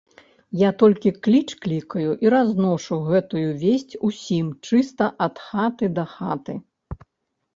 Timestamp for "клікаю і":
1.65-2.31